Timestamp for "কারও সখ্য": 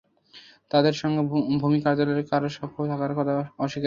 2.31-2.79